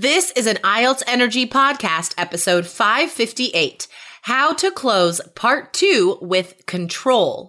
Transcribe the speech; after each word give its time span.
This 0.00 0.30
is 0.36 0.46
an 0.46 0.58
IELTS 0.58 1.02
Energy 1.08 1.44
Podcast, 1.44 2.14
episode 2.16 2.68
558 2.68 3.88
How 4.22 4.52
to 4.52 4.70
Close 4.70 5.20
Part 5.34 5.72
2 5.72 6.18
with 6.22 6.64
Control. 6.66 7.48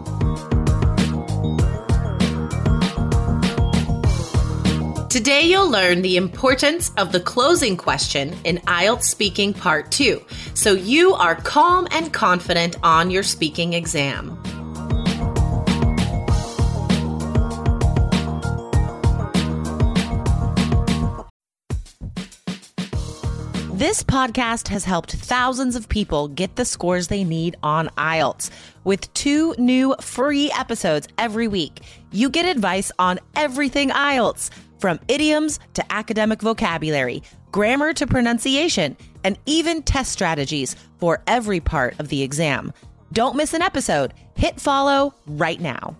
Today 5.11 5.41
you'll 5.41 5.69
learn 5.69 6.03
the 6.03 6.15
importance 6.15 6.89
of 6.95 7.11
the 7.11 7.19
closing 7.19 7.75
question 7.75 8.33
in 8.45 8.59
IELTS 8.59 9.03
Speaking 9.03 9.53
Part 9.53 9.91
2, 9.91 10.23
so 10.53 10.71
you 10.71 11.13
are 11.13 11.35
calm 11.35 11.85
and 11.91 12.13
confident 12.13 12.77
on 12.81 13.11
your 13.11 13.21
speaking 13.21 13.73
exam. 13.73 14.41
This 23.73 24.03
podcast 24.03 24.69
has 24.69 24.85
helped 24.85 25.11
thousands 25.11 25.75
of 25.75 25.89
people 25.89 26.29
get 26.29 26.55
the 26.55 26.63
scores 26.63 27.09
they 27.09 27.25
need 27.25 27.57
on 27.61 27.89
IELTS. 27.97 28.49
With 28.85 29.13
two 29.13 29.55
new 29.57 29.93
free 29.99 30.49
episodes 30.57 31.09
every 31.17 31.49
week, 31.49 31.81
you 32.13 32.29
get 32.29 32.45
advice 32.45 32.93
on 32.97 33.19
everything 33.35 33.89
IELTS 33.89 34.49
from 34.81 34.99
idioms 35.07 35.59
to 35.75 35.93
academic 35.93 36.41
vocabulary, 36.41 37.23
grammar 37.51 37.93
to 37.93 38.07
pronunciation, 38.07 38.97
and 39.23 39.37
even 39.45 39.83
test 39.83 40.11
strategies 40.11 40.75
for 40.97 41.21
every 41.27 41.59
part 41.59 41.97
of 41.99 42.09
the 42.09 42.23
exam. 42.23 42.73
Don't 43.13 43.35
miss 43.35 43.53
an 43.53 43.61
episode. 43.61 44.13
Hit 44.35 44.59
follow 44.59 45.13
right 45.27 45.61
now. 45.61 45.95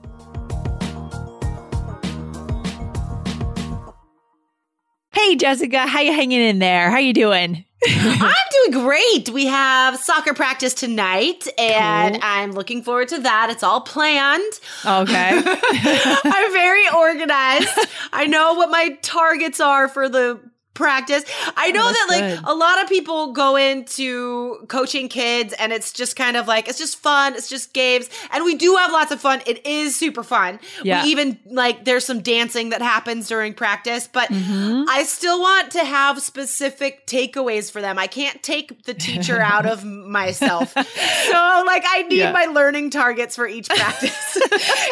Hey 5.13 5.35
Jessica, 5.35 5.85
how 5.85 6.01
you 6.01 6.13
hanging 6.13 6.41
in 6.41 6.59
there? 6.59 6.89
How 6.89 6.97
you 6.97 7.13
doing? 7.13 7.63
I'm 7.87 8.33
doing 8.51 8.83
great. 8.83 9.29
We 9.29 9.47
have 9.47 9.97
soccer 9.97 10.35
practice 10.35 10.75
tonight, 10.75 11.47
and 11.57 12.15
cool. 12.15 12.23
I'm 12.23 12.51
looking 12.51 12.83
forward 12.83 13.07
to 13.07 13.19
that. 13.19 13.49
It's 13.49 13.63
all 13.63 13.81
planned. 13.81 14.53
Okay. 14.85 15.41
I'm 15.43 16.53
very 16.53 16.83
organized. 16.95 17.69
I 18.13 18.27
know 18.27 18.53
what 18.53 18.69
my 18.69 18.99
targets 19.01 19.59
are 19.59 19.87
for 19.87 20.07
the 20.07 20.39
practice. 20.73 21.23
I 21.57 21.71
know 21.71 21.83
oh, 21.83 21.91
that 21.91 22.05
like 22.09 22.39
good. 22.39 22.49
a 22.49 22.53
lot 22.53 22.81
of 22.81 22.89
people 22.89 23.33
go 23.33 23.55
into 23.55 24.65
coaching 24.67 25.09
kids 25.09 25.53
and 25.59 25.73
it's 25.73 25.91
just 25.91 26.15
kind 26.15 26.37
of 26.37 26.47
like 26.47 26.67
it's 26.67 26.77
just 26.77 26.97
fun, 26.97 27.35
it's 27.35 27.49
just 27.49 27.73
games. 27.73 28.09
And 28.31 28.45
we 28.45 28.55
do 28.55 28.75
have 28.75 28.91
lots 28.91 29.11
of 29.11 29.19
fun. 29.19 29.41
It 29.45 29.65
is 29.65 29.95
super 29.95 30.23
fun. 30.23 30.59
Yeah. 30.83 31.03
We 31.03 31.09
even 31.09 31.39
like 31.45 31.85
there's 31.85 32.05
some 32.05 32.21
dancing 32.21 32.69
that 32.69 32.81
happens 32.81 33.27
during 33.27 33.53
practice, 33.53 34.07
but 34.11 34.29
mm-hmm. 34.29 34.85
I 34.89 35.03
still 35.03 35.41
want 35.41 35.71
to 35.71 35.83
have 35.83 36.21
specific 36.21 37.05
takeaways 37.05 37.71
for 37.71 37.81
them. 37.81 37.99
I 37.99 38.07
can't 38.07 38.41
take 38.41 38.83
the 38.83 38.93
teacher 38.93 39.39
out 39.39 39.65
of 39.65 39.83
myself. 39.83 40.73
So 41.31 41.63
like 41.65 41.83
I 41.87 42.03
need 42.03 42.17
yeah. 42.17 42.31
my 42.31 42.45
learning 42.45 42.89
targets 42.89 43.35
for 43.35 43.47
each 43.47 43.69
practice. 43.69 44.37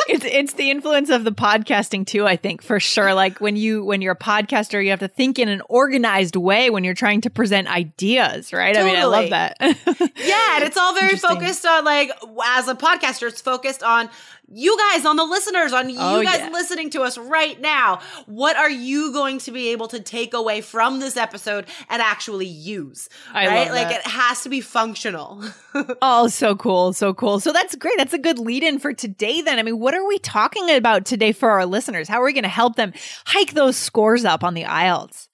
it's 0.08 0.26
it's 0.26 0.54
the 0.54 0.70
influence 0.70 1.10
of 1.10 1.24
the 1.24 1.32
podcasting 1.32 2.06
too, 2.06 2.26
I 2.26 2.36
think, 2.36 2.62
for 2.62 2.80
sure. 2.80 3.14
Like 3.14 3.40
when 3.40 3.56
you 3.56 3.84
when 3.84 4.02
you're 4.02 4.14
a 4.14 4.18
podcaster, 4.18 4.84
you 4.84 4.92
have 4.92 5.00
to 5.00 5.08
think 5.08 5.40
in 5.40 5.50
an 5.50 5.62
organized 5.70 6.36
way 6.36 6.70
when 6.70 6.84
you're 6.84 6.94
trying 6.94 7.22
to 7.22 7.30
present 7.30 7.68
ideas, 7.68 8.52
right? 8.52 8.76
Totally. 8.76 8.92
I 8.92 8.94
mean, 8.96 9.02
I 9.02 9.06
love 9.06 9.30
that. 9.30 9.58
yeah, 9.62 10.56
and 10.56 10.64
it's 10.66 10.76
all 10.76 10.94
very 10.94 11.16
focused 11.16 11.66
on 11.66 11.86
like 11.86 12.12
as 12.46 12.68
a 12.68 12.76
podcaster, 12.76 13.28
it's 13.28 13.42
focused 13.42 13.84
on 13.84 14.10
you 14.52 14.76
guys, 14.78 15.06
on 15.06 15.16
the 15.16 15.24
listeners, 15.24 15.74
on 15.74 15.90
you 15.90 15.98
oh, 16.00 16.24
guys 16.24 16.40
yeah. 16.40 16.50
listening 16.50 16.90
to 16.92 17.02
us 17.02 17.18
right 17.18 17.60
now. 17.62 18.00
What 18.26 18.56
are 18.56 18.70
you 18.70 19.14
going 19.14 19.38
to 19.40 19.52
be 19.52 19.70
able 19.70 19.88
to 19.90 20.00
take 20.00 20.34
away 20.34 20.62
from 20.62 21.00
this 21.00 21.18
episode 21.18 21.68
and 21.88 22.02
actually 22.02 22.48
use? 22.48 23.10
I 23.32 23.48
right? 23.48 23.72
like 23.72 23.96
it 23.96 24.06
has 24.08 24.42
to 24.42 24.50
be 24.50 24.62
functional. 24.62 25.44
oh, 26.02 26.28
so 26.28 26.56
cool. 26.56 26.94
So 26.94 27.14
cool. 27.14 27.40
So 27.40 27.54
that's 27.54 27.76
great. 27.76 27.98
That's 27.98 28.14
a 28.14 28.20
good 28.20 28.40
lead 28.40 28.64
in 28.64 28.80
for 28.80 28.92
today 28.92 29.42
then. 29.42 29.60
I 29.60 29.64
mean, 29.64 29.78
what 29.78 29.94
are 29.94 30.08
we 30.08 30.18
talking 30.18 30.72
about 30.72 31.06
today 31.06 31.32
for 31.32 31.52
our 31.52 31.68
listeners? 31.68 32.08
How 32.08 32.22
are 32.22 32.26
we 32.26 32.34
going 32.34 32.44
to 32.44 32.50
help 32.50 32.76
them 32.76 32.94
hike 33.26 33.54
those 33.54 33.78
scores 33.78 34.26
up 34.26 34.44
on 34.44 34.56
the 34.56 34.64
IELTS? 34.64 35.28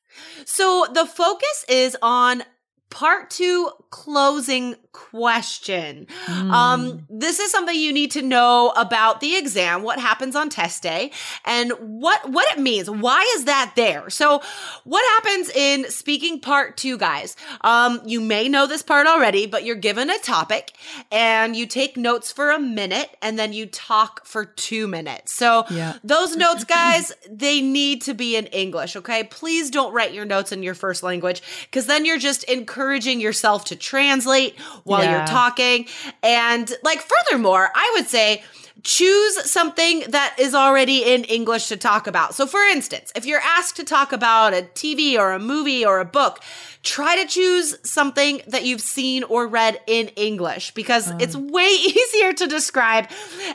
So 0.46 0.88
the 0.94 1.06
focus 1.06 1.66
is 1.68 1.98
on 2.02 2.44
part 2.90 3.30
two 3.30 3.72
closing 3.90 4.76
question. 4.96 6.08
Mm. 6.26 6.52
Um, 6.52 7.06
this 7.10 7.40
is 7.40 7.52
something 7.52 7.76
you 7.76 7.92
need 7.92 8.12
to 8.12 8.22
know 8.22 8.74
about 8.78 9.20
the 9.20 9.36
exam, 9.36 9.84
what 9.84 10.00
happens 10.00 10.36
on 10.36 10.50
test 10.50 10.82
day, 10.82 11.12
and 11.44 11.72
what 11.80 12.30
what 12.30 12.50
it 12.54 12.62
means. 12.62 12.90
Why 12.90 13.22
is 13.36 13.46
that 13.46 13.74
there? 13.76 14.10
So, 14.10 14.42
what 14.86 15.04
happens 15.16 15.50
in 15.50 15.90
speaking 15.90 16.40
part 16.40 16.78
two, 16.78 16.98
guys? 16.98 17.36
Um, 17.62 18.02
you 18.06 18.22
may 18.22 18.48
know 18.48 18.68
this 18.68 18.84
part 18.84 19.06
already, 19.06 19.48
but 19.48 19.66
you're 19.66 19.76
given 19.76 20.10
a 20.10 20.18
topic 20.20 20.72
and 21.12 21.56
you 21.56 21.66
take 21.66 21.98
notes 21.98 22.32
for 22.32 22.52
a 22.52 22.60
minute 22.60 23.10
and 23.22 23.38
then 23.38 23.52
you 23.52 23.66
talk 23.66 24.26
for 24.26 24.46
two 24.46 24.88
minutes. 24.88 25.34
So, 25.34 25.66
yeah. 25.70 25.98
those 26.04 26.38
notes, 26.38 26.64
guys, 26.64 27.12
they 27.30 27.62
need 27.62 28.02
to 28.04 28.14
be 28.14 28.38
in 28.38 28.46
English. 28.48 28.96
Okay, 28.96 29.26
please 29.26 29.70
don't 29.70 29.94
write 29.94 30.14
your 30.14 30.26
notes 30.26 30.54
in 30.54 30.64
your 30.64 30.74
first 30.74 31.04
language 31.04 31.42
because 31.66 31.86
then 31.86 32.06
you're 32.06 32.18
just 32.18 32.46
encouraging 32.46 33.20
yourself 33.20 33.66
to 33.66 33.76
translate 33.76 34.56
while 34.86 35.04
yeah. 35.04 35.18
you're 35.18 35.28
talking. 35.28 35.88
And 36.24 36.72
like, 36.84 37.02
furthermore, 37.02 37.70
I 37.76 37.94
would 37.98 38.08
say, 38.08 38.44
choose 38.84 39.52
something 39.52 40.04
that 40.10 40.36
is 40.40 40.54
already 40.54 41.04
in 41.04 41.24
English 41.24 41.68
to 41.68 41.78
talk 41.78 42.08
about. 42.08 42.36
So, 42.36 42.46
for 42.46 42.62
instance, 42.62 43.12
if 43.16 43.26
you're 43.26 43.42
asked 43.42 43.76
to 43.78 43.84
talk 43.84 44.14
about 44.14 44.54
a 44.54 44.62
TV 44.62 45.18
or 45.18 45.32
a 45.34 45.40
movie 45.40 45.86
or 45.86 46.00
a 46.00 46.06
book, 46.06 46.42
try 46.84 47.22
to 47.22 47.28
choose 47.28 47.76
something 47.84 48.42
that 48.48 48.64
you've 48.64 48.82
seen 48.82 49.24
or 49.24 49.48
read 49.48 49.82
in 49.88 50.10
English 50.10 50.72
because 50.76 51.10
um. 51.10 51.20
it's 51.20 51.36
way 51.36 51.68
easier 51.68 52.32
to 52.34 52.48
describe 52.48 53.10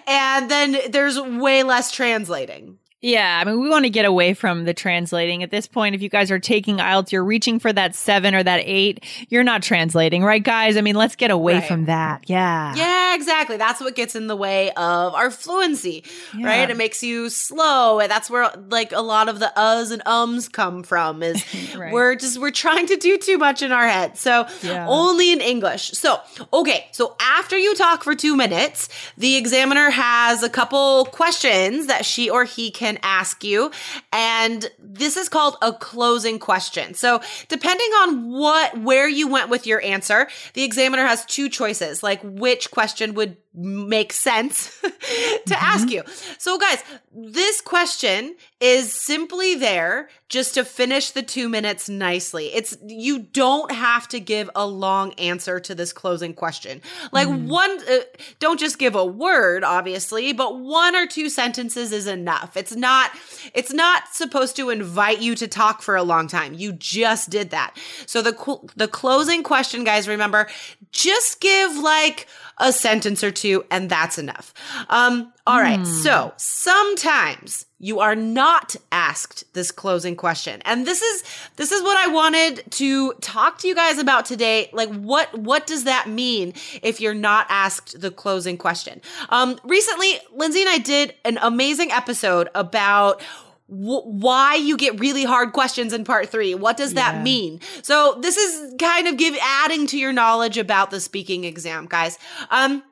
and 0.06 0.50
then 0.50 0.76
there's 0.90 1.18
way 1.18 1.62
less 1.62 1.92
translating. 1.92 2.79
Yeah, 3.02 3.40
I 3.40 3.48
mean, 3.48 3.58
we 3.60 3.70
want 3.70 3.86
to 3.86 3.90
get 3.90 4.04
away 4.04 4.34
from 4.34 4.64
the 4.64 4.74
translating 4.74 5.42
at 5.42 5.50
this 5.50 5.66
point. 5.66 5.94
If 5.94 6.02
you 6.02 6.10
guys 6.10 6.30
are 6.30 6.38
taking 6.38 6.76
IELTS, 6.76 7.12
you're 7.12 7.24
reaching 7.24 7.58
for 7.58 7.72
that 7.72 7.94
seven 7.94 8.34
or 8.34 8.42
that 8.42 8.60
eight. 8.64 9.02
You're 9.30 9.42
not 9.42 9.62
translating, 9.62 10.22
right, 10.22 10.42
guys? 10.42 10.76
I 10.76 10.82
mean, 10.82 10.96
let's 10.96 11.16
get 11.16 11.30
away 11.30 11.54
right. 11.54 11.64
from 11.64 11.86
that. 11.86 12.28
Yeah. 12.28 12.74
Yeah, 12.74 13.14
exactly. 13.14 13.56
That's 13.56 13.80
what 13.80 13.94
gets 13.94 14.14
in 14.14 14.26
the 14.26 14.36
way 14.36 14.70
of 14.72 15.14
our 15.14 15.30
fluency, 15.30 16.04
yeah. 16.36 16.46
right? 16.46 16.68
It 16.68 16.76
makes 16.76 17.02
you 17.02 17.30
slow. 17.30 18.00
And 18.00 18.10
that's 18.10 18.28
where 18.28 18.50
like 18.68 18.92
a 18.92 19.00
lot 19.00 19.30
of 19.30 19.38
the 19.38 19.50
uhs 19.56 19.92
and 19.92 20.06
ums 20.06 20.50
come 20.50 20.82
from 20.82 21.22
is 21.22 21.42
right. 21.76 21.94
we're 21.94 22.16
just, 22.16 22.38
we're 22.38 22.50
trying 22.50 22.86
to 22.88 22.96
do 22.96 23.16
too 23.16 23.38
much 23.38 23.62
in 23.62 23.72
our 23.72 23.88
head. 23.88 24.18
So 24.18 24.46
yeah. 24.62 24.86
only 24.86 25.32
in 25.32 25.40
English. 25.40 25.92
So, 25.92 26.20
okay. 26.52 26.86
So 26.92 27.16
after 27.18 27.56
you 27.56 27.74
talk 27.76 28.04
for 28.04 28.14
two 28.14 28.36
minutes, 28.36 28.90
the 29.16 29.36
examiner 29.36 29.88
has 29.88 30.42
a 30.42 30.50
couple 30.50 31.06
questions 31.06 31.86
that 31.86 32.04
she 32.04 32.28
or 32.28 32.44
he 32.44 32.70
can 32.70 32.89
can 32.90 32.98
ask 33.02 33.44
you. 33.44 33.70
And 34.12 34.68
this 34.78 35.16
is 35.16 35.28
called 35.28 35.56
a 35.62 35.72
closing 35.72 36.38
question. 36.38 36.94
So 36.94 37.20
depending 37.48 37.90
on 38.02 38.32
what, 38.32 38.78
where 38.78 39.08
you 39.08 39.28
went 39.28 39.48
with 39.48 39.66
your 39.66 39.82
answer, 39.82 40.28
the 40.54 40.62
examiner 40.62 41.06
has 41.06 41.24
two 41.24 41.48
choices, 41.48 42.02
like 42.02 42.20
which 42.22 42.70
question 42.70 43.14
would 43.14 43.36
make 43.54 44.12
sense 44.12 44.80
to 44.80 44.88
mm-hmm. 44.88 45.52
ask 45.52 45.90
you. 45.90 46.02
So 46.38 46.58
guys, 46.58 46.82
this 47.12 47.60
question 47.60 48.36
is 48.60 48.92
simply 48.92 49.54
there 49.54 50.10
just 50.28 50.54
to 50.54 50.64
finish 50.64 51.10
the 51.10 51.22
2 51.22 51.48
minutes 51.48 51.88
nicely. 51.88 52.54
It's 52.54 52.76
you 52.86 53.20
don't 53.20 53.72
have 53.72 54.06
to 54.08 54.20
give 54.20 54.50
a 54.54 54.66
long 54.66 55.12
answer 55.14 55.58
to 55.60 55.74
this 55.74 55.92
closing 55.92 56.34
question. 56.34 56.82
Like 57.10 57.26
mm. 57.26 57.48
one 57.48 57.78
uh, 57.88 58.00
don't 58.38 58.60
just 58.60 58.78
give 58.78 58.94
a 58.94 59.04
word 59.04 59.64
obviously, 59.64 60.32
but 60.32 60.60
one 60.60 60.94
or 60.94 61.06
two 61.06 61.30
sentences 61.30 61.90
is 61.90 62.06
enough. 62.06 62.56
It's 62.56 62.76
not 62.76 63.10
it's 63.54 63.72
not 63.72 64.08
supposed 64.12 64.56
to 64.56 64.68
invite 64.68 65.20
you 65.20 65.34
to 65.36 65.48
talk 65.48 65.80
for 65.80 65.96
a 65.96 66.02
long 66.02 66.28
time. 66.28 66.52
You 66.52 66.72
just 66.72 67.30
did 67.30 67.50
that. 67.50 67.76
So 68.04 68.20
the 68.20 68.70
the 68.76 68.88
closing 68.88 69.42
question 69.42 69.84
guys 69.84 70.06
remember 70.06 70.48
just 70.92 71.40
give 71.40 71.76
like 71.76 72.26
a 72.58 72.72
sentence 72.72 73.24
or 73.24 73.30
two 73.30 73.64
and 73.70 73.88
that's 73.90 74.18
enough. 74.18 74.52
Um, 74.88 75.32
all 75.46 75.58
right. 75.58 75.84
So 75.86 76.32
sometimes 76.36 77.64
you 77.78 78.00
are 78.00 78.14
not 78.14 78.76
asked 78.92 79.52
this 79.54 79.70
closing 79.72 80.14
question. 80.14 80.60
And 80.66 80.86
this 80.86 81.00
is, 81.00 81.24
this 81.56 81.72
is 81.72 81.82
what 81.82 81.96
I 81.96 82.12
wanted 82.12 82.70
to 82.72 83.14
talk 83.14 83.58
to 83.58 83.68
you 83.68 83.74
guys 83.74 83.98
about 83.98 84.26
today. 84.26 84.68
Like, 84.72 84.90
what, 84.90 85.36
what 85.36 85.66
does 85.66 85.84
that 85.84 86.08
mean 86.08 86.52
if 86.82 87.00
you're 87.00 87.14
not 87.14 87.46
asked 87.48 88.00
the 88.00 88.10
closing 88.10 88.58
question? 88.58 89.00
Um, 89.30 89.58
recently, 89.64 90.18
Lindsay 90.34 90.60
and 90.60 90.68
I 90.68 90.78
did 90.78 91.14
an 91.24 91.38
amazing 91.40 91.90
episode 91.90 92.50
about 92.54 93.22
w- 93.70 94.02
why 94.02 94.56
you 94.56 94.76
get 94.76 95.00
really 95.00 95.24
hard 95.24 95.52
questions 95.52 95.92
in 95.92 96.04
part 96.04 96.28
three. 96.28 96.54
What 96.54 96.76
does 96.76 96.94
that 96.94 97.14
Yeah. 97.16 97.22
mean? 97.22 97.60
So 97.82 98.18
this 98.20 98.36
is 98.36 98.74
kind 98.78 99.08
of 99.08 99.16
give 99.16 99.36
adding 99.40 99.86
to 99.88 99.98
your 99.98 100.12
knowledge 100.12 100.58
about 100.58 100.90
the 100.90 101.00
speaking 101.00 101.44
exam, 101.44 101.86
guys. 101.88 102.18
Um, 102.50 102.82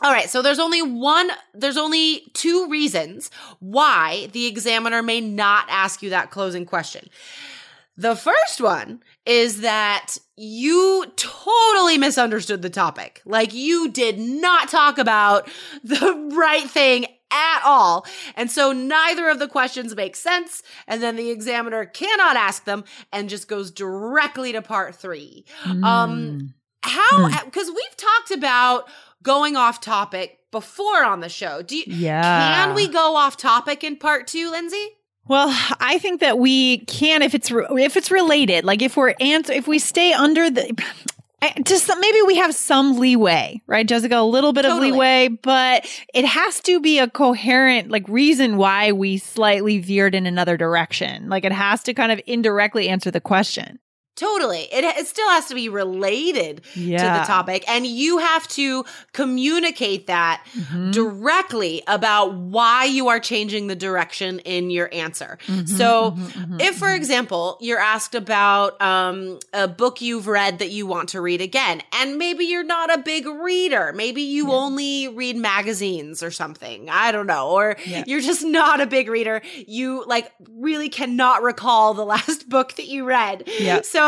all 0.00 0.12
right, 0.12 0.30
so 0.30 0.42
there's 0.42 0.60
only 0.60 0.80
one, 0.82 1.28
there's 1.54 1.76
only 1.76 2.30
two 2.34 2.68
reasons 2.68 3.30
why 3.58 4.28
the 4.32 4.46
examiner 4.46 5.02
may 5.02 5.20
not 5.20 5.64
ask 5.68 6.02
you 6.02 6.10
that 6.10 6.30
closing 6.30 6.64
question. 6.64 7.08
The 7.96 8.14
first 8.14 8.60
one 8.60 9.02
is 9.26 9.62
that 9.62 10.14
you 10.36 11.04
totally 11.16 11.98
misunderstood 11.98 12.62
the 12.62 12.70
topic. 12.70 13.20
Like 13.24 13.52
you 13.52 13.88
did 13.90 14.20
not 14.20 14.68
talk 14.68 14.98
about 14.98 15.50
the 15.82 16.30
right 16.32 16.70
thing 16.70 17.06
at 17.30 17.60
all. 17.64 18.06
And 18.36 18.50
so 18.50 18.72
neither 18.72 19.28
of 19.28 19.38
the 19.38 19.48
questions 19.48 19.94
make 19.94 20.16
sense. 20.16 20.62
And 20.86 21.02
then 21.02 21.16
the 21.16 21.30
examiner 21.30 21.84
cannot 21.84 22.36
ask 22.36 22.64
them 22.64 22.84
and 23.12 23.28
just 23.28 23.48
goes 23.48 23.70
directly 23.70 24.52
to 24.52 24.62
part 24.62 24.94
three. 24.94 25.44
Um, 25.82 26.54
how, 26.82 27.44
because 27.44 27.68
we've 27.68 27.96
talked 27.96 28.30
about 28.30 28.88
going 29.22 29.56
off 29.56 29.80
topic 29.80 30.38
before 30.50 31.04
on 31.04 31.20
the 31.20 31.28
show. 31.28 31.62
Do 31.62 31.76
you, 31.76 31.84
Yeah. 31.86 32.64
can 32.64 32.74
we 32.74 32.88
go 32.88 33.16
off 33.16 33.36
topic 33.36 33.84
in 33.84 33.96
part 33.96 34.26
two, 34.26 34.50
Lindsay? 34.50 34.88
Well, 35.26 35.48
I 35.78 35.98
think 35.98 36.20
that 36.20 36.38
we 36.38 36.78
can 36.86 37.20
if 37.20 37.34
it's 37.34 37.50
re- 37.50 37.66
if 37.84 37.98
it's 37.98 38.10
related. 38.10 38.64
Like 38.64 38.80
if 38.80 38.96
we're 38.96 39.14
answer 39.20 39.52
if 39.52 39.68
we 39.68 39.78
stay 39.78 40.14
under 40.14 40.48
the 40.48 40.74
Eh, 41.40 41.52
I, 41.56 41.62
just 41.62 41.90
maybe 42.00 42.22
we 42.22 42.36
have 42.36 42.54
some 42.54 42.98
leeway, 42.98 43.62
right, 43.66 43.86
Jessica? 43.86 44.18
A 44.18 44.22
little 44.22 44.52
bit 44.52 44.62
Totally. 44.62 44.88
of 44.88 44.94
leeway, 44.94 45.28
but 45.28 45.86
it 46.14 46.24
has 46.24 46.60
to 46.62 46.80
be 46.80 46.98
a 46.98 47.08
coherent 47.08 47.90
like 47.90 48.08
reason 48.08 48.56
why 48.56 48.92
we 48.92 49.18
slightly 49.18 49.78
veered 49.78 50.14
in 50.14 50.26
another 50.26 50.56
direction. 50.56 51.28
Like 51.28 51.44
it 51.44 51.52
has 51.52 51.82
to 51.84 51.94
kind 51.94 52.12
of 52.12 52.20
indirectly 52.26 52.88
answer 52.88 53.10
the 53.10 53.20
question. 53.20 53.78
Totally. 54.18 54.62
It, 54.72 54.82
it 54.84 55.06
still 55.06 55.28
has 55.30 55.46
to 55.46 55.54
be 55.54 55.68
related 55.68 56.62
to 56.74 56.80
the 57.18 57.22
topic. 57.26 57.64
And 57.68 57.86
you 57.86 58.18
have 58.18 58.46
to 58.48 58.84
communicate 59.12 60.06
that 60.08 60.42
Mhm. 60.58 60.92
directly 60.92 61.82
about 61.86 62.34
why 62.34 62.84
you 62.84 63.08
are 63.08 63.20
changing 63.20 63.66
the 63.68 63.76
direction 63.76 64.40
in 64.40 64.70
your 64.70 64.88
answer. 64.92 65.38
Mhm, 65.46 65.68
So, 65.68 66.12
mhm, 66.16 66.32
mhm, 66.32 66.60
If, 66.60 66.74
for 66.76 66.88
mhm. 66.88 66.96
example, 66.96 67.56
you're 67.60 67.78
asked 67.94 68.14
about 68.16 68.80
um, 68.82 69.38
a 69.52 69.68
book 69.68 70.00
you've 70.00 70.26
read 70.26 70.58
that 70.58 70.70
you 70.70 70.86
want 70.86 71.10
to 71.10 71.20
read 71.20 71.40
again, 71.40 71.82
and 71.92 72.16
maybe 72.18 72.44
you're 72.44 72.64
not 72.64 72.92
a 72.92 72.98
big 72.98 73.26
reader, 73.26 73.92
maybe 73.94 74.22
you 74.22 74.48
Yeah. 74.48 74.54
only 74.64 75.08
read 75.08 75.36
magazines 75.36 76.22
or 76.22 76.30
something, 76.32 76.88
I 76.90 77.12
don't 77.12 77.26
know, 77.34 77.48
or 77.50 77.76
Yeah. 77.86 78.02
you're 78.06 78.20
just 78.32 78.44
not 78.44 78.80
a 78.80 78.86
big 78.86 79.08
reader, 79.08 79.42
you 79.66 80.04
like 80.06 80.32
really 80.66 80.88
cannot 80.88 81.42
recall 81.42 81.94
the 81.94 82.04
last 82.14 82.48
book 82.48 82.74
that 82.76 82.88
you 82.88 83.04
read. 83.04 83.44
Yeah. 83.60 83.82
So 83.82 84.07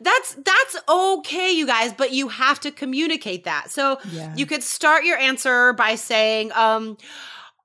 that's 0.00 0.34
that's 0.34 0.76
okay, 0.88 1.50
you 1.52 1.66
guys, 1.66 1.92
but 1.92 2.12
you 2.12 2.28
have 2.28 2.60
to 2.60 2.70
communicate 2.70 3.44
that. 3.44 3.70
So 3.70 3.98
Yeah. 4.10 4.34
you 4.36 4.46
could 4.46 4.62
start 4.62 5.04
your 5.04 5.18
answer 5.18 5.72
by 5.72 5.94
saying, 5.96 6.52
um, 6.52 6.96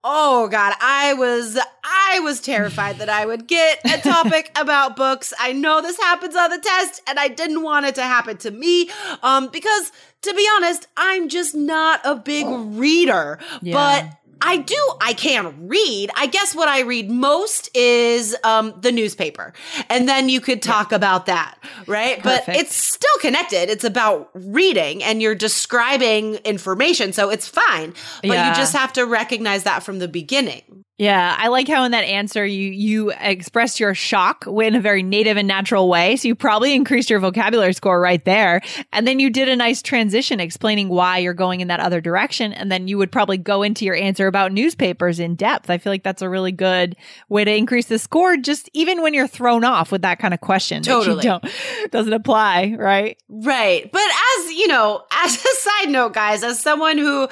Oh 0.02 0.48
God, 0.48 0.74
I 0.80 1.14
was 1.14 1.60
I 1.84 2.20
was 2.22 2.40
terrified 2.40 3.00
that 3.00 3.10
I 3.10 3.26
would 3.26 3.48
get 3.48 3.80
a 3.84 3.98
topic 4.14 4.50
about 4.56 4.96
books. 4.96 5.34
I 5.38 5.52
know 5.52 5.82
this 5.82 5.98
happens 5.98 6.36
on 6.38 6.50
the 6.52 6.58
test, 6.58 7.02
and 7.06 7.20
I 7.20 7.28
didn't 7.28 7.64
want 7.64 7.86
it 7.86 7.96
to 7.96 8.04
happen 8.04 8.38
to 8.38 8.52
me. 8.52 8.90
Um, 9.24 9.50
because 9.52 9.92
to 10.22 10.34
be 10.34 10.48
honest, 10.56 10.88
I'm 10.96 11.28
just 11.28 11.54
not 11.54 12.00
a 12.06 12.16
big 12.16 12.46
reader. 12.48 13.40
Yeah. 13.62 13.74
But 13.74 14.19
I 14.42 14.58
do 14.58 14.94
I 15.02 15.14
can 15.14 15.68
read. 15.68 16.10
I 16.16 16.28
guess 16.28 16.56
what 16.56 16.68
I 16.70 16.82
read 16.82 17.10
most 17.10 17.70
is 17.76 18.36
um 18.44 18.74
the 18.82 18.92
newspaper. 18.92 19.54
And 19.90 20.08
then 20.08 20.30
you 20.30 20.42
could 20.42 20.62
talk 20.62 20.92
about 20.92 21.26
that, 21.28 21.58
right? 21.88 22.22
But 22.22 22.48
it's 22.50 22.76
still 22.76 23.10
connected. 23.22 23.70
It's 23.70 23.84
about 23.84 24.30
reading 24.34 25.04
and 25.04 25.22
you're 25.22 25.36
describing 25.36 26.36
information, 26.46 27.14
so 27.14 27.30
it's 27.30 27.48
fine. 27.48 27.94
But 28.22 28.32
Yeah. 28.32 28.50
you 28.50 28.56
just 28.56 28.76
have 28.76 28.94
to 28.94 29.06
recognize 29.06 29.64
that 29.64 29.84
from 29.84 30.00
the 30.00 30.08
beginning. 30.08 30.84
Yeah, 31.00 31.34
I 31.40 31.48
like 31.48 31.70
how 31.70 31.86
in 31.86 31.94
that 31.94 32.04
answer 32.04 32.46
you 32.46 32.72
you 32.72 33.12
expressed 33.12 33.80
your 33.80 33.96
shock 33.96 34.46
in 34.46 34.76
a 34.76 34.82
very 34.82 35.02
native 35.02 35.38
and 35.38 35.48
natural 35.48 35.88
way. 35.88 36.18
So 36.18 36.28
you 36.28 36.36
probably 36.36 36.76
increased 36.76 37.10
your 37.10 37.22
vocabulary 37.22 37.72
score 37.72 38.02
right 38.02 38.24
there. 38.26 38.60
And 38.92 39.08
then 39.08 39.18
you 39.18 39.30
did 39.30 39.48
a 39.48 39.56
nice 39.56 39.82
transition 39.82 40.42
explaining 40.42 40.90
why 40.90 41.20
you're 41.20 41.34
going 41.34 41.62
in 41.62 41.70
that 41.70 41.80
other 41.80 42.02
direction. 42.02 42.52
And 42.52 42.70
then 42.70 42.90
you 42.90 42.98
would 42.98 43.14
probably 43.14 43.38
go 43.38 43.64
into 43.64 43.86
your 43.86 43.96
answer 43.96 44.28
about 44.28 44.52
newspapers 44.52 45.22
in 45.22 45.36
depth. 45.36 45.70
I 45.70 45.78
feel 45.78 45.94
like 45.94 46.04
that's 46.04 46.22
a 46.22 46.28
really 46.28 46.52
good 46.52 46.98
way 47.30 47.46
to 47.46 47.56
increase 47.56 47.86
the 47.86 47.98
score, 47.98 48.36
just 48.36 48.70
even 48.74 49.02
when 49.02 49.14
you're 49.14 49.26
thrown 49.26 49.64
off 49.64 49.94
with 49.94 50.02
that 50.02 50.20
kind 50.20 50.34
of 50.34 50.42
question. 50.42 50.84
Totally. 50.84 51.24
don't 51.24 51.46
doesn't 51.92 52.12
apply, 52.12 52.76
right? 52.78 53.18
Right. 53.30 53.90
But 53.90 54.02
as, 54.02 54.52
you 54.52 54.68
know, 54.68 55.06
as 55.12 55.34
a 55.34 55.56
side 55.62 55.92
note, 55.92 56.14
guys, 56.14 56.44
as 56.44 56.60
someone 56.60 56.98
who 56.98 57.30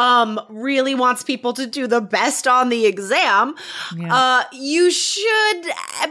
um 0.00 0.40
really 0.48 0.94
wants 0.94 1.22
people 1.22 1.52
to 1.52 1.66
do 1.66 1.86
the 1.86 2.00
best 2.00 2.46
on 2.48 2.68
the 2.70 2.86
exam, 2.86 3.54
Yeah. 3.96 4.14
uh 4.14 4.42
you 4.52 4.90
should 4.90 5.62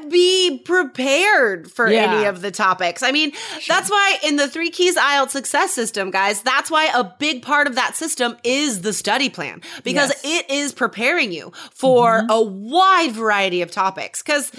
be 0.10 0.60
prepared 0.66 1.72
for 1.72 1.88
Yeah. 1.90 2.04
any 2.12 2.26
of 2.26 2.42
the 2.42 2.52
topics. 2.52 3.02
I 3.04 3.12
mean, 3.12 3.32
that's 3.68 3.90
why 3.90 4.18
in 4.24 4.36
the 4.36 4.48
3 4.48 4.70
keys 4.70 4.96
IELTS 4.96 5.32
success 5.32 5.74
system, 5.74 6.12
guys, 6.12 6.42
that's 6.42 6.70
why 6.70 6.86
a 6.94 7.04
big 7.20 7.42
part 7.42 7.66
of 7.68 7.76
that 7.76 7.96
system 7.96 8.38
is 8.44 8.82
the 8.82 8.94
study 8.94 9.30
plan 9.30 9.62
because 9.84 10.12
Yes. 10.24 10.40
it 10.40 10.52
is 10.52 10.72
preparing 10.74 11.32
you 11.32 11.52
for 11.74 12.26
a 12.30 12.42
wide 12.42 13.12
variety 13.14 13.62
of 13.62 13.72
topics 13.72 14.22
cuz 14.22 14.52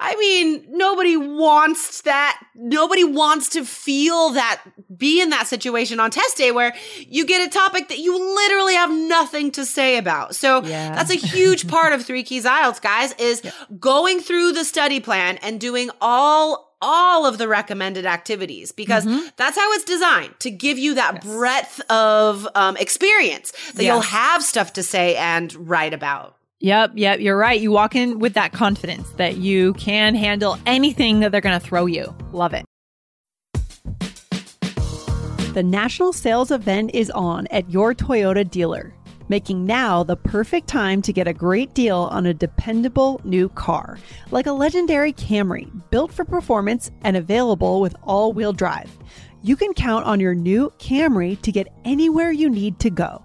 I 0.00 0.14
mean, 0.16 0.64
nobody 0.70 1.16
wants 1.16 2.02
that. 2.02 2.40
Nobody 2.54 3.02
wants 3.02 3.48
to 3.50 3.64
feel 3.64 4.30
that, 4.30 4.62
be 4.96 5.20
in 5.20 5.30
that 5.30 5.48
situation 5.48 5.98
on 5.98 6.10
test 6.12 6.36
day 6.36 6.52
where 6.52 6.72
you 6.98 7.26
get 7.26 7.46
a 7.46 7.50
topic 7.50 7.88
that 7.88 7.98
you 7.98 8.16
literally 8.34 8.74
have 8.74 8.90
nothing 8.92 9.50
to 9.52 9.64
say 9.66 9.96
about. 9.98 10.36
So 10.36 10.62
Yeah. 10.64 10.94
that's 10.94 11.10
a 11.10 11.16
huge 11.16 11.66
part 11.74 11.92
of 11.92 12.04
Three 12.04 12.22
Keys 12.22 12.44
IELTS, 12.44 12.80
guys, 12.80 13.12
is 13.18 13.42
going 13.80 14.20
through 14.20 14.52
the 14.52 14.64
study 14.64 15.00
plan 15.00 15.36
and 15.38 15.60
doing 15.60 15.90
all 16.00 16.66
all 16.80 17.26
of 17.26 17.38
the 17.38 17.48
recommended 17.48 18.06
activities 18.06 18.70
because 18.70 19.04
that's 19.36 19.56
how 19.58 19.72
it's 19.72 19.82
designed 19.82 20.32
to 20.38 20.48
give 20.48 20.78
you 20.78 20.94
that 20.94 21.22
breadth 21.24 21.80
of 21.90 22.46
um, 22.54 22.76
experience 22.76 23.50
that 23.74 23.82
you'll 23.82 24.00
have 24.00 24.44
stuff 24.44 24.74
to 24.74 24.82
say 24.84 25.16
and 25.16 25.52
write 25.68 25.92
about. 25.92 26.36
Yep, 26.60 26.92
yep, 26.96 27.20
you're 27.20 27.36
right. 27.36 27.60
You 27.60 27.70
walk 27.70 27.94
in 27.94 28.18
with 28.18 28.34
that 28.34 28.52
confidence 28.52 29.08
that 29.10 29.36
you 29.36 29.74
can 29.74 30.16
handle 30.16 30.58
anything 30.66 31.20
that 31.20 31.30
they're 31.30 31.40
going 31.40 31.58
to 31.58 31.64
throw 31.64 31.86
you. 31.86 32.12
Love 32.32 32.52
it. 32.52 32.64
The 35.54 35.62
national 35.62 36.12
sales 36.12 36.50
event 36.50 36.90
is 36.94 37.10
on 37.10 37.46
at 37.52 37.70
your 37.70 37.94
Toyota 37.94 38.48
dealer, 38.48 38.92
making 39.28 39.66
now 39.66 40.02
the 40.02 40.16
perfect 40.16 40.66
time 40.66 41.00
to 41.02 41.12
get 41.12 41.28
a 41.28 41.32
great 41.32 41.74
deal 41.74 42.08
on 42.10 42.26
a 42.26 42.34
dependable 42.34 43.20
new 43.22 43.48
car, 43.50 43.98
like 44.32 44.46
a 44.46 44.52
legendary 44.52 45.12
Camry, 45.12 45.70
built 45.90 46.12
for 46.12 46.24
performance 46.24 46.90
and 47.02 47.16
available 47.16 47.80
with 47.80 47.94
all 48.02 48.32
wheel 48.32 48.52
drive. 48.52 48.90
You 49.42 49.54
can 49.54 49.74
count 49.74 50.04
on 50.06 50.18
your 50.18 50.34
new 50.34 50.72
Camry 50.78 51.40
to 51.42 51.52
get 51.52 51.68
anywhere 51.84 52.32
you 52.32 52.50
need 52.50 52.80
to 52.80 52.90
go. 52.90 53.24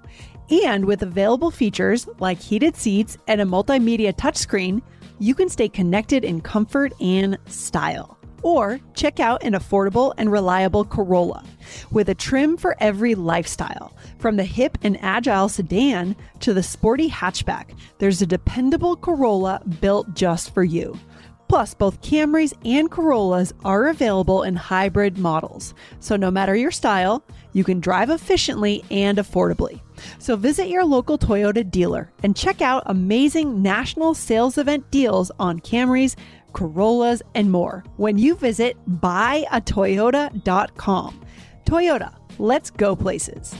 And 0.49 0.85
with 0.85 1.01
available 1.01 1.51
features 1.51 2.07
like 2.19 2.39
heated 2.39 2.75
seats 2.75 3.17
and 3.27 3.41
a 3.41 3.45
multimedia 3.45 4.13
touchscreen, 4.13 4.81
you 5.19 5.35
can 5.35 5.49
stay 5.49 5.69
connected 5.69 6.25
in 6.25 6.41
comfort 6.41 6.93
and 6.99 7.37
style. 7.47 8.17
Or 8.41 8.81
check 8.93 9.21
out 9.21 9.43
an 9.43 9.53
affordable 9.53 10.13
and 10.17 10.29
reliable 10.29 10.83
Corolla 10.83 11.45
with 11.91 12.09
a 12.09 12.15
trim 12.15 12.57
for 12.57 12.75
every 12.81 13.15
lifestyle. 13.15 13.95
From 14.19 14.35
the 14.35 14.43
hip 14.43 14.77
and 14.83 15.01
agile 15.01 15.47
sedan 15.47 16.15
to 16.41 16.53
the 16.53 16.61
sporty 16.61 17.09
hatchback, 17.09 17.69
there's 17.99 18.21
a 18.21 18.25
dependable 18.25 18.97
Corolla 18.97 19.61
built 19.79 20.13
just 20.13 20.53
for 20.53 20.63
you. 20.63 20.99
Plus, 21.47 21.73
both 21.73 22.01
Camrys 22.01 22.53
and 22.65 22.89
Corollas 22.89 23.53
are 23.63 23.87
available 23.87 24.43
in 24.43 24.55
hybrid 24.55 25.17
models. 25.17 25.73
So, 25.99 26.15
no 26.15 26.31
matter 26.31 26.55
your 26.55 26.71
style, 26.71 27.23
you 27.53 27.63
can 27.63 27.79
drive 27.79 28.09
efficiently 28.09 28.83
and 28.91 29.17
affordably. 29.17 29.79
So, 30.19 30.35
visit 30.35 30.67
your 30.67 30.83
local 30.85 31.17
Toyota 31.17 31.69
dealer 31.69 32.11
and 32.23 32.35
check 32.35 32.61
out 32.61 32.83
amazing 32.87 33.61
national 33.61 34.15
sales 34.15 34.57
event 34.57 34.89
deals 34.91 35.31
on 35.39 35.59
Camrys, 35.59 36.15
Corollas, 36.51 37.21
and 37.35 37.51
more 37.51 37.83
when 37.97 38.17
you 38.17 38.35
visit 38.35 38.75
buyatoyota.com. 38.99 41.21
Toyota, 41.65 42.13
Let's 42.39 42.71
go 42.71 42.95
places. 42.95 43.55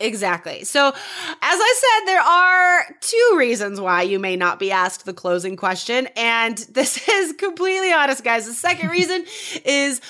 Exactly. 0.00 0.64
So, 0.64 0.88
as 0.88 0.94
I 1.42 1.74
said, 1.76 2.06
there 2.06 2.22
are 2.22 2.96
two 3.00 3.34
reasons 3.36 3.80
why 3.80 4.02
you 4.02 4.18
may 4.18 4.34
not 4.34 4.58
be 4.58 4.72
asked 4.72 5.04
the 5.04 5.12
closing 5.12 5.56
question. 5.56 6.08
And 6.16 6.56
this 6.56 7.06
is 7.08 7.34
completely 7.34 7.92
honest, 7.92 8.24
guys. 8.24 8.46
The 8.46 8.54
second 8.54 8.88
reason 8.88 9.26
is 9.64 10.00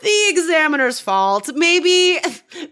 the 0.00 0.26
examiner's 0.28 1.00
fault. 1.00 1.50
Maybe, 1.54 2.18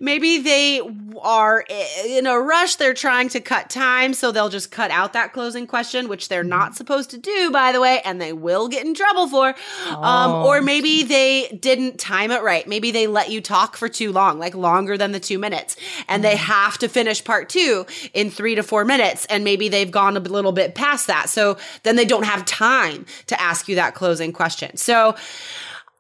maybe 0.01 0.39
they 0.39 0.81
are 1.21 1.65
in 2.07 2.27
a 2.27 2.39
rush. 2.39 2.77
They're 2.77 2.95
trying 2.95 3.29
to 3.31 3.41
cut 3.41 3.71
time, 3.71 4.15
so 4.15 4.33
they'll 4.33 4.49
just 4.49 4.71
cut 4.71 4.91
out 4.91 5.13
that 5.13 5.33
closing 5.33 5.67
question, 5.67 6.09
which 6.09 6.29
they're 6.29 6.45
not 6.45 6.75
supposed 6.75 7.11
to 7.11 7.19
do, 7.19 7.51
by 7.51 7.73
the 7.73 7.81
way, 7.81 8.01
and 8.05 8.21
they 8.21 8.33
will 8.33 8.69
get 8.69 8.87
in 8.87 8.95
trouble 8.95 9.29
for. 9.29 9.55
Oh. 9.89 10.03
Um, 10.03 10.47
or 10.47 10.63
maybe 10.63 11.03
they 11.03 11.49
didn't 11.61 11.99
time 11.99 12.31
it 12.31 12.43
right. 12.43 12.67
Maybe 12.67 12.91
they 12.91 13.07
let 13.07 13.31
you 13.31 13.41
talk 13.41 13.77
for 13.77 13.89
too 13.89 14.13
long, 14.13 14.39
like 14.39 14.55
longer 14.55 14.97
than 14.97 15.13
the 15.13 15.21
two 15.21 15.39
minutes, 15.39 15.77
and 16.09 16.21
mm. 16.21 16.31
they 16.31 16.37
have 16.37 16.79
to 16.79 16.89
finish 16.89 17.23
part 17.23 17.49
two 17.49 17.87
in 18.15 18.31
three 18.31 18.55
to 18.55 18.63
four 18.63 18.85
minutes, 18.85 19.27
and 19.27 19.45
maybe 19.45 19.69
they've 19.69 19.91
gone 19.91 20.17
a 20.17 20.21
little 20.21 20.53
bit 20.53 20.75
past 20.75 21.07
that. 21.09 21.29
So 21.29 21.59
then 21.83 21.97
they 21.97 22.05
don't 22.05 22.25
have 22.25 22.45
time 22.45 23.07
to 23.27 23.41
ask 23.41 23.69
you 23.69 23.75
that 23.75 23.95
closing 23.95 24.33
question. 24.33 24.77
So 24.77 25.15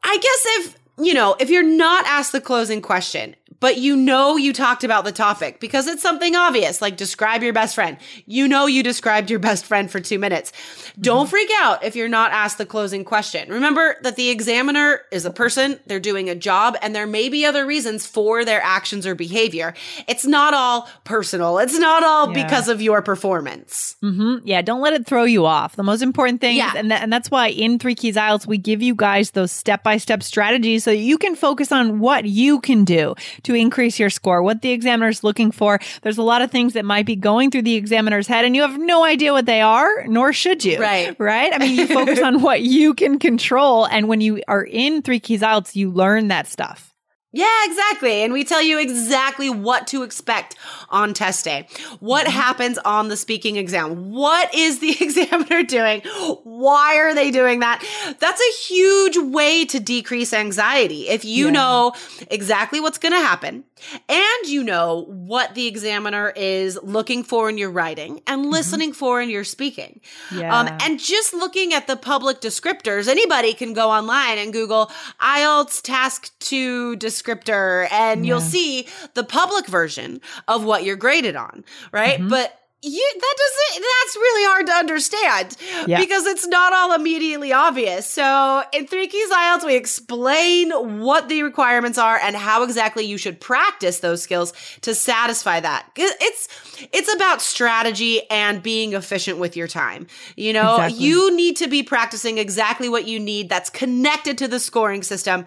I 0.02 0.16
guess 0.16 0.42
if 0.58 0.77
you 0.98 1.14
know, 1.14 1.36
if 1.38 1.50
you're 1.50 1.62
not 1.62 2.06
asked 2.06 2.32
the 2.32 2.40
closing 2.40 2.82
question 2.82 3.36
but 3.60 3.78
you 3.78 3.96
know 3.96 4.36
you 4.36 4.52
talked 4.52 4.84
about 4.84 5.04
the 5.04 5.12
topic 5.12 5.60
because 5.60 5.86
it's 5.86 6.02
something 6.02 6.36
obvious, 6.36 6.80
like 6.80 6.96
describe 6.96 7.42
your 7.42 7.52
best 7.52 7.74
friend. 7.74 7.96
You 8.26 8.48
know 8.48 8.66
you 8.66 8.82
described 8.82 9.30
your 9.30 9.38
best 9.40 9.64
friend 9.64 9.90
for 9.90 10.00
two 10.00 10.18
minutes. 10.18 10.52
Mm-hmm. 10.52 11.02
Don't 11.02 11.28
freak 11.28 11.50
out 11.60 11.84
if 11.84 11.96
you're 11.96 12.08
not 12.08 12.32
asked 12.32 12.58
the 12.58 12.66
closing 12.66 13.04
question. 13.04 13.48
Remember 13.50 13.96
that 14.02 14.16
the 14.16 14.30
examiner 14.30 15.00
is 15.10 15.24
a 15.24 15.30
person, 15.30 15.80
they're 15.86 16.00
doing 16.00 16.28
a 16.30 16.34
job, 16.34 16.76
and 16.82 16.94
there 16.94 17.06
may 17.06 17.28
be 17.28 17.44
other 17.44 17.66
reasons 17.66 18.06
for 18.06 18.44
their 18.44 18.62
actions 18.62 19.06
or 19.06 19.14
behavior. 19.14 19.74
It's 20.06 20.26
not 20.26 20.54
all 20.54 20.88
personal. 21.04 21.58
It's 21.58 21.78
not 21.78 22.02
all 22.02 22.28
yeah. 22.28 22.44
because 22.44 22.68
of 22.68 22.80
your 22.80 23.02
performance. 23.02 23.96
Mm-hmm. 24.02 24.46
Yeah, 24.46 24.62
don't 24.62 24.80
let 24.80 24.92
it 24.92 25.06
throw 25.06 25.24
you 25.24 25.46
off. 25.46 25.76
The 25.76 25.82
most 25.82 26.02
important 26.02 26.40
thing, 26.40 26.56
yeah. 26.56 26.72
and, 26.76 26.90
th- 26.90 27.00
and 27.00 27.12
that's 27.12 27.30
why 27.30 27.48
in 27.48 27.78
Three 27.78 27.94
Keys 27.94 28.16
IELTS, 28.16 28.46
we 28.46 28.58
give 28.58 28.82
you 28.82 28.94
guys 28.94 29.32
those 29.32 29.52
step 29.52 29.82
by 29.82 29.96
step 29.96 30.22
strategies 30.22 30.84
so 30.84 30.90
you 30.90 31.18
can 31.18 31.34
focus 31.34 31.72
on 31.72 31.98
what 31.98 32.24
you 32.24 32.60
can 32.60 32.84
do 32.84 33.14
to 33.48 33.54
increase 33.54 33.98
your 33.98 34.10
score, 34.10 34.42
what 34.42 34.60
the 34.60 34.70
examiner 34.70 35.08
is 35.08 35.24
looking 35.24 35.50
for. 35.50 35.80
There's 36.02 36.18
a 36.18 36.22
lot 36.22 36.42
of 36.42 36.50
things 36.50 36.74
that 36.74 36.84
might 36.84 37.06
be 37.06 37.16
going 37.16 37.50
through 37.50 37.62
the 37.62 37.76
examiner's 37.76 38.26
head 38.26 38.44
and 38.44 38.54
you 38.54 38.60
have 38.60 38.78
no 38.78 39.04
idea 39.04 39.32
what 39.32 39.46
they 39.46 39.62
are, 39.62 40.06
nor 40.06 40.34
should 40.34 40.64
you. 40.64 40.78
Right. 40.78 41.18
Right. 41.18 41.52
I 41.52 41.58
mean, 41.58 41.76
you 41.78 41.86
focus 41.86 42.18
on 42.22 42.42
what 42.42 42.60
you 42.60 42.92
can 42.92 43.18
control. 43.18 43.86
And 43.86 44.06
when 44.06 44.20
you 44.20 44.42
are 44.48 44.62
in 44.62 45.00
Three 45.00 45.18
Keys 45.18 45.40
IELTS, 45.40 45.74
you 45.74 45.90
learn 45.90 46.28
that 46.28 46.46
stuff. 46.46 46.87
Yeah, 47.30 47.64
exactly. 47.64 48.22
And 48.22 48.32
we 48.32 48.42
tell 48.42 48.62
you 48.62 48.78
exactly 48.78 49.50
what 49.50 49.86
to 49.88 50.02
expect 50.02 50.56
on 50.88 51.12
test 51.12 51.44
day. 51.44 51.66
What 52.00 52.26
mm-hmm. 52.26 52.34
happens 52.34 52.78
on 52.78 53.08
the 53.08 53.18
speaking 53.18 53.56
exam? 53.56 54.12
What 54.12 54.54
is 54.54 54.78
the 54.78 54.96
examiner 55.00 55.62
doing? 55.62 56.00
Why 56.44 56.96
are 56.96 57.14
they 57.14 57.30
doing 57.30 57.60
that? 57.60 57.84
That's 58.18 58.40
a 58.40 58.62
huge 58.66 59.18
way 59.18 59.66
to 59.66 59.78
decrease 59.78 60.32
anxiety. 60.32 61.08
If 61.08 61.26
you 61.26 61.46
yeah. 61.46 61.52
know 61.52 61.92
exactly 62.30 62.80
what's 62.80 62.98
going 62.98 63.12
to 63.12 63.18
happen, 63.18 63.64
and 64.08 64.46
you 64.46 64.64
know 64.64 65.04
what 65.08 65.54
the 65.54 65.66
examiner 65.66 66.32
is 66.34 66.78
looking 66.82 67.22
for 67.22 67.48
in 67.48 67.58
your 67.58 67.70
writing 67.70 68.20
and 68.26 68.42
mm-hmm. 68.42 68.50
listening 68.50 68.90
mm-hmm. 68.90 68.98
for 68.98 69.20
in 69.20 69.30
your 69.30 69.44
speaking. 69.44 70.00
Um, 70.32 70.38
yeah. 70.38 70.58
Um, 70.58 70.78
and 70.82 70.98
just 70.98 71.34
looking 71.34 71.72
at 71.72 71.86
the 71.86 71.96
public 71.96 72.40
descriptors, 72.40 73.08
anybody 73.08 73.54
can 73.54 73.72
go 73.72 73.90
online 73.90 74.38
and 74.38 74.52
Google 74.52 74.90
IELTS 75.20 75.82
task 75.82 76.32
two 76.38 76.96
descriptor 77.28 77.88
and 77.90 78.24
yeah. 78.24 78.34
you'll 78.34 78.40
see 78.40 78.86
the 79.14 79.24
public 79.24 79.66
version 79.66 80.20
of 80.46 80.64
what 80.64 80.84
you're 80.84 80.96
graded 80.96 81.36
on, 81.36 81.64
right? 81.92 82.18
Mm-hmm. 82.18 82.28
But 82.28 82.58
you 82.80 83.12
that 83.14 83.34
doesn't 83.36 83.84
that's 83.84 84.16
really 84.16 84.44
hard 84.46 84.66
to 84.66 84.72
understand 84.72 85.56
yeah. 85.88 85.98
because 85.98 86.26
it's 86.26 86.46
not 86.46 86.72
all 86.72 86.94
immediately 86.94 87.52
obvious. 87.52 88.06
So 88.06 88.62
in 88.72 88.86
Three 88.86 89.08
Keys 89.08 89.30
IELTS, 89.30 89.64
we 89.64 89.74
explain 89.74 90.70
what 91.00 91.28
the 91.28 91.42
requirements 91.42 91.98
are 91.98 92.16
and 92.18 92.36
how 92.36 92.62
exactly 92.62 93.04
you 93.04 93.18
should 93.18 93.40
practice 93.40 93.98
those 93.98 94.22
skills 94.22 94.52
to 94.82 94.94
satisfy 94.94 95.58
that. 95.58 95.90
It's 95.96 96.48
it's 96.92 97.12
about 97.12 97.42
strategy 97.42 98.22
and 98.30 98.62
being 98.62 98.92
efficient 98.92 99.38
with 99.38 99.56
your 99.56 99.66
time. 99.66 100.06
You 100.36 100.52
know, 100.52 100.76
exactly. 100.76 101.04
you 101.04 101.34
need 101.34 101.56
to 101.56 101.66
be 101.66 101.82
practicing 101.82 102.38
exactly 102.38 102.88
what 102.88 103.08
you 103.08 103.18
need 103.18 103.48
that's 103.48 103.70
connected 103.70 104.38
to 104.38 104.46
the 104.46 104.60
scoring 104.60 105.02
system 105.02 105.46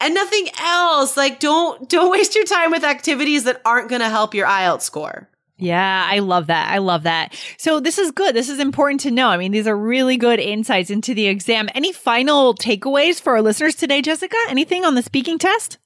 and 0.00 0.12
nothing 0.12 0.48
else. 0.60 1.16
Like 1.16 1.38
don't 1.38 1.88
don't 1.88 2.10
waste 2.10 2.34
your 2.34 2.46
time 2.46 2.72
with 2.72 2.82
activities 2.82 3.44
that 3.44 3.62
aren't 3.64 3.88
going 3.88 4.02
to 4.02 4.08
help 4.08 4.34
your 4.34 4.48
IELTS 4.48 4.82
score. 4.82 5.28
Yeah, 5.56 6.08
I 6.10 6.18
love 6.18 6.48
that. 6.48 6.70
I 6.70 6.78
love 6.78 7.04
that. 7.04 7.34
So 7.58 7.78
this 7.78 7.98
is 7.98 8.10
good. 8.10 8.34
This 8.34 8.48
is 8.48 8.58
important 8.58 9.00
to 9.02 9.10
know. 9.10 9.28
I 9.28 9.36
mean, 9.36 9.52
these 9.52 9.68
are 9.68 9.76
really 9.76 10.16
good 10.16 10.40
insights 10.40 10.90
into 10.90 11.14
the 11.14 11.28
exam. 11.28 11.68
Any 11.74 11.92
final 11.92 12.54
takeaways 12.54 13.20
for 13.20 13.34
our 13.34 13.42
listeners 13.42 13.76
today, 13.76 14.02
Jessica? 14.02 14.36
Anything 14.48 14.84
on 14.84 14.96
the 14.96 15.02
speaking 15.02 15.38
test? 15.38 15.78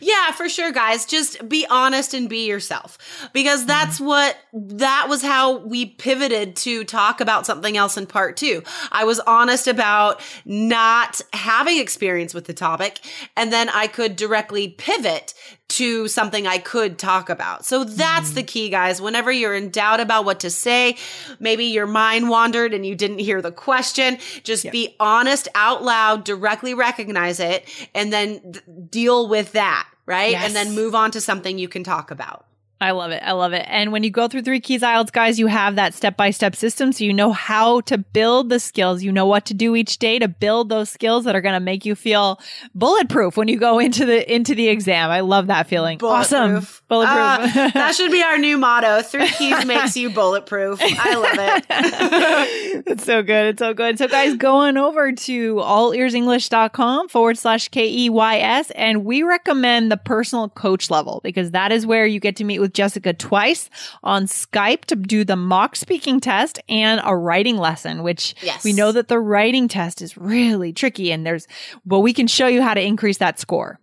Yeah, 0.00 0.32
for 0.32 0.48
sure, 0.48 0.72
guys. 0.72 1.06
Just 1.06 1.48
be 1.48 1.66
honest 1.68 2.14
and 2.14 2.28
be 2.28 2.46
yourself 2.46 2.98
because 3.32 3.66
that's 3.66 4.00
mm. 4.00 4.06
what 4.06 4.36
that 4.52 5.06
was 5.08 5.22
how 5.22 5.58
we 5.58 5.86
pivoted 5.86 6.56
to 6.56 6.84
talk 6.84 7.20
about 7.20 7.46
something 7.46 7.76
else 7.76 7.96
in 7.96 8.06
part 8.06 8.36
two. 8.36 8.62
I 8.90 9.04
was 9.04 9.20
honest 9.20 9.68
about 9.68 10.20
not 10.44 11.20
having 11.32 11.78
experience 11.78 12.34
with 12.34 12.46
the 12.46 12.54
topic, 12.54 13.00
and 13.36 13.52
then 13.52 13.68
I 13.68 13.86
could 13.86 14.16
directly 14.16 14.68
pivot 14.68 15.34
to 15.70 16.08
something 16.08 16.46
I 16.46 16.58
could 16.58 16.98
talk 16.98 17.30
about. 17.30 17.64
So 17.64 17.84
that's 17.84 18.32
mm. 18.32 18.34
the 18.34 18.42
key, 18.42 18.68
guys. 18.68 19.00
Whenever 19.00 19.30
you're 19.30 19.54
in 19.54 19.70
doubt 19.70 20.00
about 20.00 20.24
what 20.24 20.40
to 20.40 20.50
say, 20.50 20.96
maybe 21.38 21.66
your 21.66 21.86
mind 21.86 22.28
wandered 22.28 22.74
and 22.74 22.84
you 22.84 22.94
didn't 22.94 23.18
hear 23.18 23.40
the 23.40 23.52
question, 23.52 24.18
just 24.42 24.64
yep. 24.64 24.72
be 24.72 24.96
honest 24.98 25.48
out 25.54 25.82
loud, 25.82 26.24
directly 26.24 26.74
recognize 26.74 27.40
it, 27.40 27.68
and 27.94 28.12
then 28.12 28.40
th- 28.52 28.64
deal 28.90 29.28
with 29.28 29.52
that, 29.52 29.88
right? 30.06 30.32
Yes. 30.32 30.46
And 30.46 30.54
then 30.54 30.74
move 30.74 30.94
on 30.94 31.12
to 31.12 31.20
something 31.20 31.58
you 31.58 31.68
can 31.68 31.84
talk 31.84 32.10
about. 32.10 32.46
I 32.82 32.92
love 32.92 33.10
it. 33.10 33.22
I 33.22 33.32
love 33.32 33.52
it. 33.52 33.66
And 33.68 33.92
when 33.92 34.02
you 34.04 34.10
go 34.10 34.26
through 34.26 34.40
Three 34.40 34.58
Keys 34.58 34.80
IELTS, 34.80 35.12
guys, 35.12 35.38
you 35.38 35.48
have 35.48 35.76
that 35.76 35.92
step 35.92 36.16
by 36.16 36.30
step 36.30 36.56
system. 36.56 36.92
So 36.92 37.04
you 37.04 37.12
know 37.12 37.30
how 37.30 37.82
to 37.82 37.98
build 37.98 38.48
the 38.48 38.58
skills. 38.58 39.02
You 39.02 39.12
know 39.12 39.26
what 39.26 39.44
to 39.46 39.54
do 39.54 39.76
each 39.76 39.98
day 39.98 40.18
to 40.18 40.28
build 40.28 40.70
those 40.70 40.88
skills 40.88 41.24
that 41.24 41.36
are 41.36 41.42
going 41.42 41.52
to 41.52 41.60
make 41.60 41.84
you 41.84 41.94
feel 41.94 42.40
bulletproof 42.74 43.36
when 43.36 43.48
you 43.48 43.58
go 43.58 43.78
into 43.78 44.06
the, 44.06 44.34
into 44.34 44.54
the 44.54 44.68
exam. 44.68 45.10
I 45.10 45.20
love 45.20 45.48
that 45.48 45.66
feeling. 45.66 45.98
Bulletproof. 45.98 46.32
Awesome. 46.32 46.84
Bulletproof. 46.88 47.56
Uh, 47.56 47.70
that 47.74 47.94
should 47.94 48.12
be 48.12 48.22
our 48.22 48.38
new 48.38 48.56
motto. 48.56 49.02
Three 49.02 49.28
Keys 49.28 49.66
makes 49.66 49.94
you 49.94 50.08
bulletproof. 50.08 50.80
I 50.82 51.14
love 51.16 51.36
it. 51.38 52.84
it's 52.86 53.04
so 53.04 53.22
good. 53.22 53.46
It's 53.48 53.58
so 53.58 53.74
good. 53.74 53.98
So 53.98 54.08
guys, 54.08 54.36
going 54.38 54.78
over 54.78 55.12
to 55.12 55.54
allearsenglish.com 55.56 57.10
forward 57.10 57.36
slash 57.36 57.68
K-E-Y-S. 57.68 58.70
And 58.70 59.04
we 59.04 59.22
recommend 59.22 59.92
the 59.92 59.98
personal 59.98 60.48
coach 60.48 60.88
level 60.88 61.20
because 61.22 61.50
that 61.50 61.72
is 61.72 61.84
where 61.84 62.06
you 62.06 62.20
get 62.20 62.36
to 62.36 62.44
meet 62.44 62.58
with 62.58 62.69
with 62.70 62.74
Jessica 62.74 63.12
twice 63.12 63.68
on 64.04 64.26
Skype 64.26 64.84
to 64.86 64.96
do 64.96 65.24
the 65.24 65.36
mock 65.36 65.74
speaking 65.74 66.20
test 66.20 66.60
and 66.68 67.00
a 67.04 67.16
writing 67.16 67.56
lesson, 67.56 68.02
which 68.02 68.34
yes. 68.42 68.62
we 68.64 68.72
know 68.72 68.92
that 68.92 69.08
the 69.08 69.18
writing 69.18 69.66
test 69.66 70.00
is 70.00 70.16
really 70.16 70.72
tricky 70.72 71.10
and 71.10 71.26
there's, 71.26 71.48
well, 71.84 72.02
we 72.02 72.12
can 72.12 72.28
show 72.28 72.46
you 72.46 72.62
how 72.62 72.74
to 72.74 72.80
increase 72.80 73.18
that 73.18 73.40
score. 73.40 73.79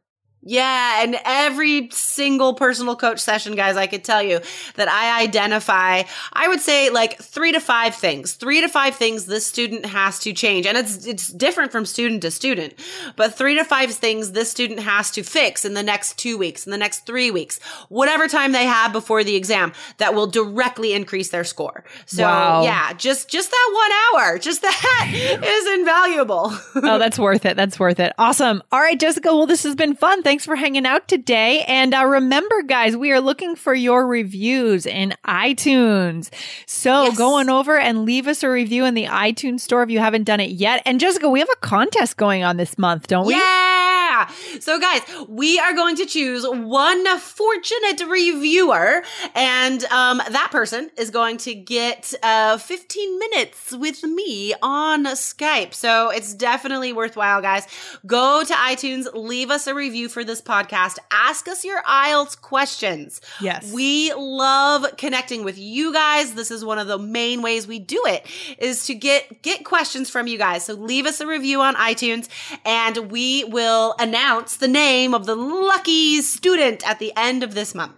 Yeah, 0.48 1.04
and 1.04 1.20
every 1.25 1.89
single 1.92 2.54
personal 2.54 2.96
coach 2.96 3.20
session, 3.20 3.54
guys, 3.56 3.75
I 3.75 3.86
could 3.86 4.06
tell 4.06 4.24
you 4.24 4.39
that 4.75 4.88
I 4.88 5.22
identify, 5.22 6.04
I 6.32 6.48
would 6.48 6.62
say 6.62 6.89
like 6.89 7.22
three 7.22 7.51
to 7.51 7.60
five 7.60 7.94
things, 7.96 8.32
three 8.32 8.62
to 8.62 8.70
five 8.70 8.96
things 8.96 9.25
this 9.25 9.46
student 9.46 9.86
has 9.86 10.20
to 10.20 10.32
change. 10.32 10.66
And 10.66 10.77
it's, 10.77 11.06
it's 11.06 11.27
different 11.27 11.74
from 11.74 11.86
student 11.86 12.22
to 12.22 12.32
student, 12.32 12.75
but 13.18 13.34
three 13.34 13.56
to 13.56 13.66
five 13.66 13.92
things 13.92 14.32
this 14.32 14.50
student 14.50 14.80
has 14.80 15.12
to 15.12 15.24
fix 15.24 15.66
in 15.66 15.74
the 15.74 15.84
next 15.84 16.18
two 16.18 16.38
weeks, 16.38 16.66
in 16.66 16.72
the 16.72 16.77
next 16.77 17.06
three 17.06 17.30
weeks, 17.30 17.60
whatever 17.89 18.30
time 18.30 18.54
they 18.54 18.66
have 18.66 18.94
before 18.94 19.25
the 19.25 19.36
exam 19.36 19.74
that 19.98 20.16
will 20.16 20.27
directly 20.27 20.94
increase 20.94 21.27
their 21.27 21.44
score. 21.44 21.84
So 22.06 22.24
wow. 22.24 22.63
yeah, 22.63 22.94
just, 22.94 23.27
just 23.27 23.51
that 23.51 23.72
one 23.74 24.22
hour, 24.24 24.39
just 24.39 24.62
that 24.62 25.12
is 25.44 25.80
invaluable. 25.80 26.54
oh, 26.75 26.98
that's 26.98 27.20
worth 27.20 27.46
it. 27.46 27.58
That's 27.58 27.77
worth 27.77 28.00
it. 28.00 28.13
Awesome. 28.18 28.63
All 28.72 28.80
right, 28.80 28.98
Jessica. 28.98 29.36
Well, 29.36 29.46
this 29.46 29.63
has 29.63 29.75
been 29.75 29.94
fun. 29.94 30.24
Thanks 30.38 30.46
for 30.46 30.56
hanging 30.56 30.86
out 30.86 31.08
today. 31.08 31.63
And 31.67 31.96
uh, 31.96 32.06
remember, 32.06 32.62
guys, 32.62 32.96
we 32.96 33.12
are 33.12 33.20
looking 33.20 33.56
for 33.56 33.74
your 33.74 34.06
reviews 34.06 34.86
in 34.86 35.15
iTunes. 35.25 36.29
So 36.67 37.06
yes. 37.06 37.17
go 37.17 37.39
on 37.39 37.50
over 37.50 37.75
and 37.75 38.06
leave 38.06 38.27
us 38.27 38.44
a 38.44 38.50
review 38.51 38.86
in 38.86 38.94
the 38.94 39.06
iTunes 39.06 39.62
store 39.62 39.82
if 39.82 39.89
you 39.89 39.98
haven't 39.98 40.25
done 40.25 40.39
it 40.39 40.51
yet. 40.51 40.84
And 40.86 41.00
Jessica, 41.00 41.27
we 41.27 41.39
have 41.39 41.50
a 41.50 41.56
contest 41.62 42.17
going 42.17 42.44
on 42.44 42.58
this 42.58 42.77
month, 42.77 43.08
don't 43.08 43.25
we? 43.25 43.34
Yeah. 43.34 44.07
Yeah. 44.18 44.60
So, 44.60 44.80
guys, 44.80 45.02
we 45.28 45.60
are 45.60 45.74
going 45.74 45.96
to 45.98 46.06
choose 46.06 46.46
one 46.48 47.20
fortunate 47.20 48.02
reviewer, 48.08 49.04
and 49.36 49.84
um, 49.86 50.18
that 50.18 50.50
person 50.52 50.90
is 50.98 51.10
going 51.10 51.38
to 51.38 51.54
get 51.54 52.14
uh, 52.24 52.58
15 52.58 53.20
minutes 53.20 53.74
with 53.74 54.04
me 54.04 54.54
on 54.62 55.06
Skype. 55.06 55.74
So, 55.74 56.10
it's 56.10 56.34
definitely 56.34 56.94
worthwhile, 56.94 57.42
guys. 57.42 57.68
Go 58.06 58.44
to 58.44 58.54
iTunes, 58.54 59.08
leave 59.14 59.52
us 59.52 59.68
a 59.68 59.76
review 59.76 60.10
for 60.10 60.24
this 60.24 60.42
podcast, 60.42 60.98
ask 61.12 61.48
us 61.48 61.64
your 61.64 61.82
IELTS 61.84 62.40
questions. 62.42 63.22
Yes. 63.42 63.72
We 63.72 64.14
love 64.14 64.86
connecting 64.98 65.44
with 65.44 65.58
you 65.58 65.94
guys. 65.94 66.34
This 66.34 66.52
is 66.52 66.64
one 66.64 66.80
of 66.80 66.88
the 66.88 66.98
main 66.98 67.42
ways 67.42 67.68
we 67.68 67.80
do 67.80 68.02
it 68.06 68.26
is 68.58 68.86
to 68.88 68.96
get 68.96 69.42
get 69.42 69.64
questions 69.64 70.10
from 70.10 70.28
you 70.28 70.38
guys. 70.38 70.66
So 70.66 70.74
leave 70.74 71.06
us 71.06 71.22
a 71.22 71.28
review 71.28 71.62
on 71.62 71.76
iTunes 71.76 72.28
and 72.66 73.12
we 73.12 73.44
will 73.46 73.96
announce 74.08 74.58
the 74.58 74.68
name 74.68 75.14
of 75.14 75.26
the 75.26 75.36
lucky 75.36 76.22
student 76.22 76.88
at 76.88 77.00
the 77.00 77.12
end 77.16 77.44
of 77.44 77.54
this 77.54 77.76
month. 77.76 77.94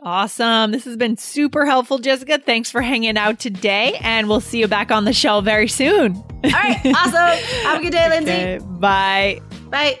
Awesome. 0.00 0.70
This 0.70 0.84
has 0.84 0.98
been 0.98 1.16
super 1.16 1.64
helpful, 1.64 1.98
Jessica. 1.98 2.38
Thanks 2.38 2.70
for 2.70 2.82
hanging 2.82 3.16
out 3.16 3.38
today, 3.38 3.98
and 4.02 4.28
we'll 4.28 4.40
see 4.40 4.58
you 4.60 4.68
back 4.68 4.90
on 4.90 5.06
the 5.06 5.14
show 5.14 5.40
very 5.40 5.68
soon. 5.68 6.14
All 6.16 6.50
right. 6.50 6.80
Awesome. 6.84 7.44
Have 7.64 7.80
a 7.80 7.82
good 7.82 7.92
day, 7.92 8.08
Lindsay. 8.08 8.32
Okay, 8.32 8.58
bye. 8.78 9.40
Bye. 9.70 10.00